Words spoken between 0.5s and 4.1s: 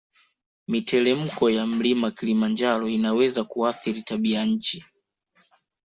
Mitelemko ya mlima kilimanjaro inaweza kuathiri